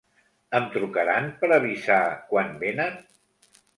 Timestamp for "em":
0.59-0.63